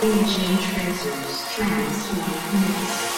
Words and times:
Ancient 0.00 0.60
treasures 0.60 1.54
transform 1.56 3.17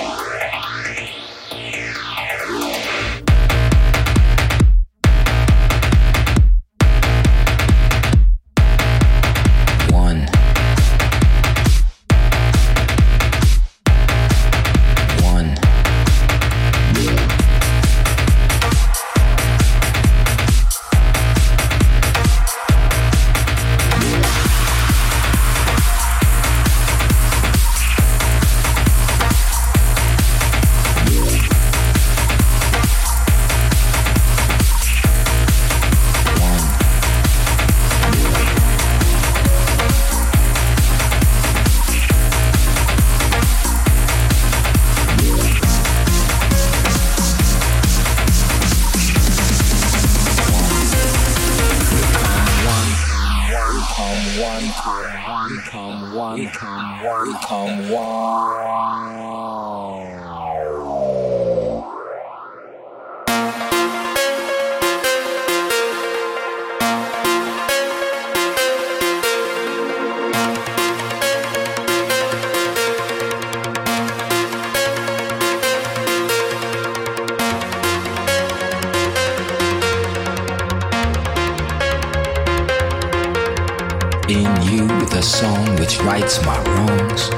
a 85.21 85.23
song 85.23 85.75
which 85.75 85.99
rights 85.99 86.43
my 86.43 86.57
wrongs. 86.63 87.29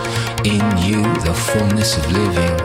In 0.46 0.64
you, 0.88 1.02
the 1.28 1.34
fullness 1.34 1.98
of 1.98 2.10
living. 2.14 2.56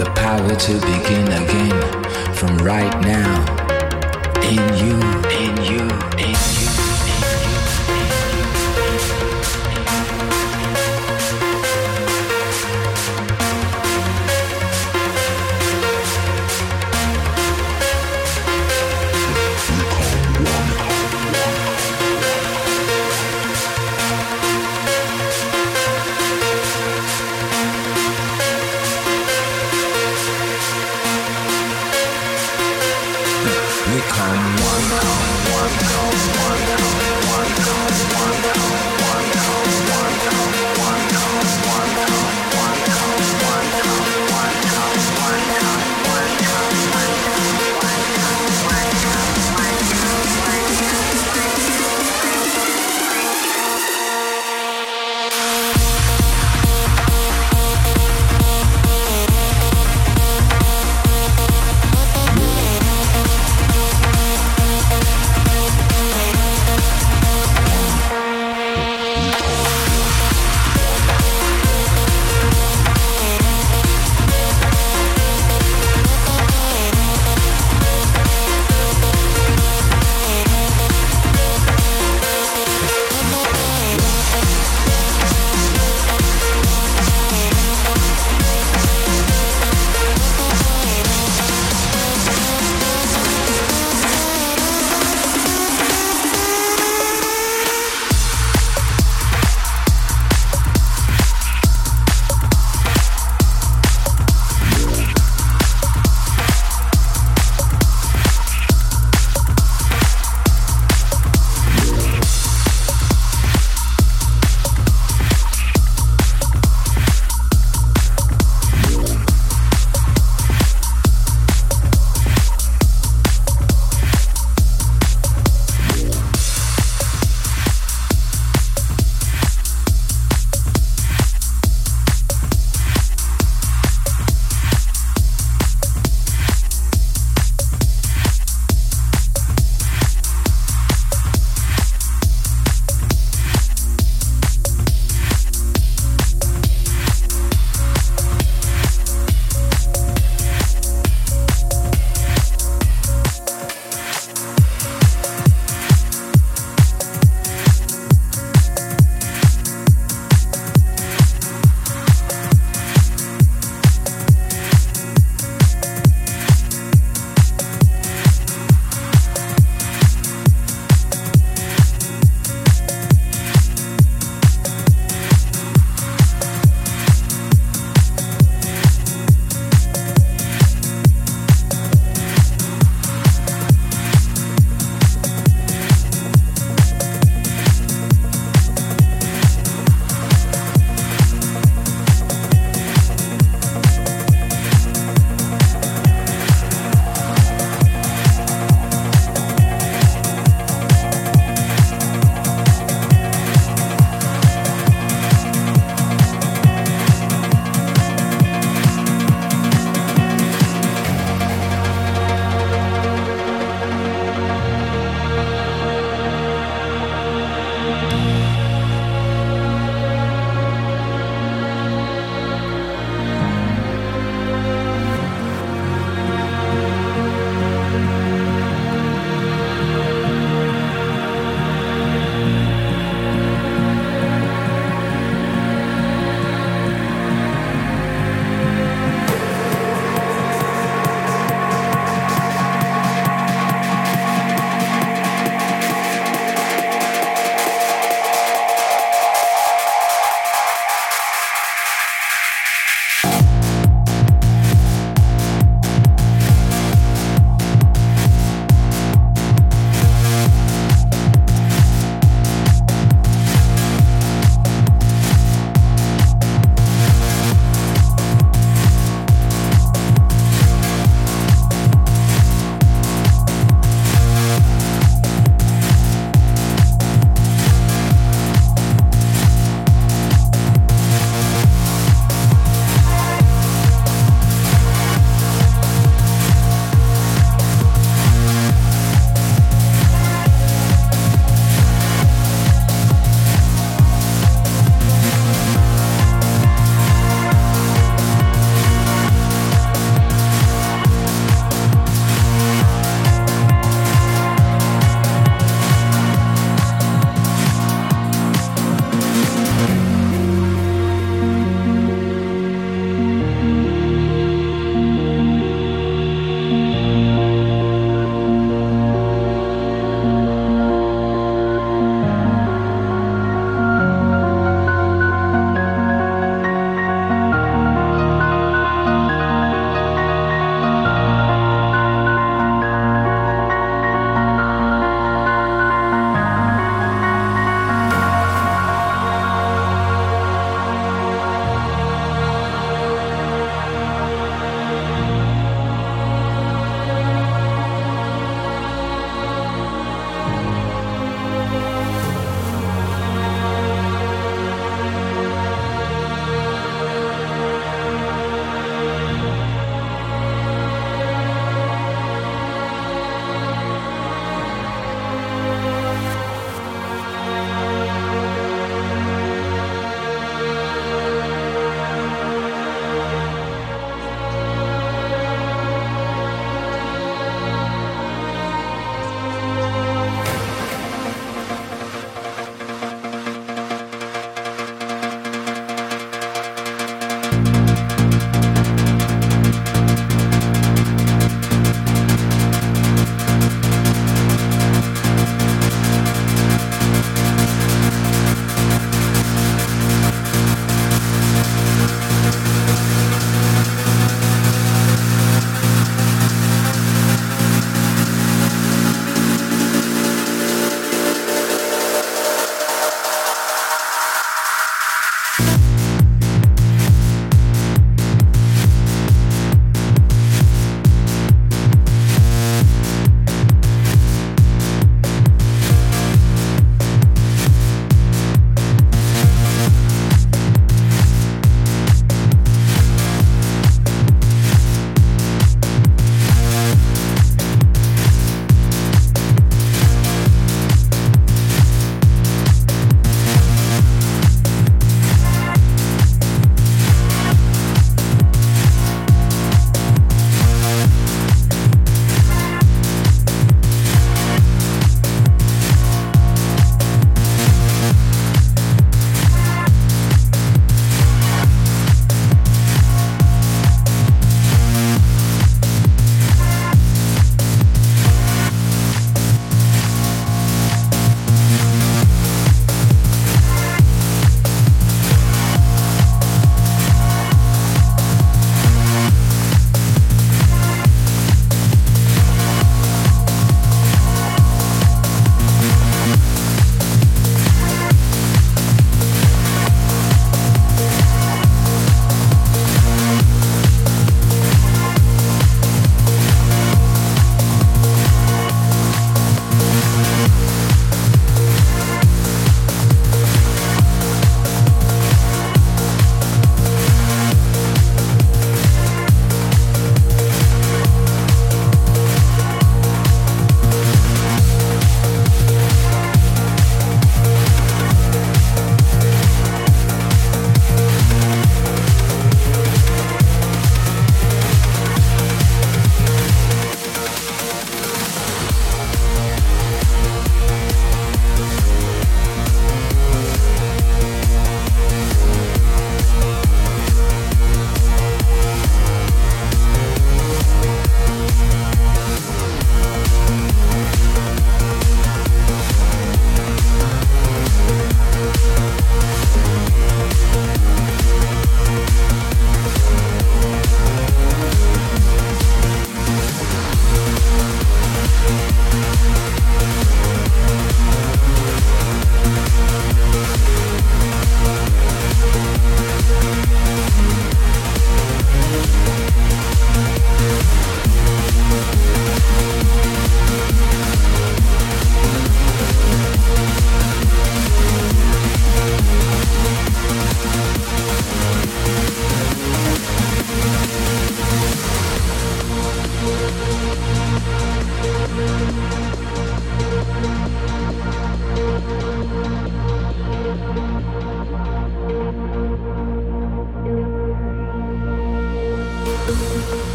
The 0.00 0.10
power 0.16 0.54
to 0.66 0.72
begin 0.80 1.28
again 1.42 2.34
from 2.34 2.58
right 2.58 3.00
now. 3.00 3.34
In 4.42 4.62
you, 4.82 4.96
in 5.30 5.54
you, 5.70 5.84
in 6.18 6.34
you. 6.58 6.87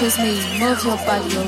With 0.00 0.18
me, 0.18 0.60
move 0.60 0.84
your 0.84 0.96
body, 0.98 1.34
your 1.34 1.44